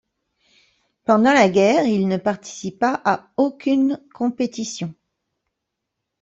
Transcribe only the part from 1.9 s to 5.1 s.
ne participa à aucune compétition.